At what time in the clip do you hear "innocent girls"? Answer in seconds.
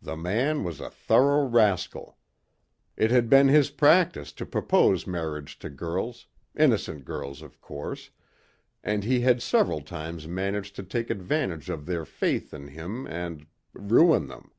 6.56-7.42